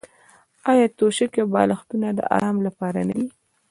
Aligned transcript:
آیا 0.71 0.87
توشکې 0.97 1.39
او 1.43 1.47
بالښتونه 1.53 2.07
د 2.13 2.19
ارام 2.35 2.57
لپاره 2.67 2.99
نه 3.09 3.15
دي؟ 3.19 3.27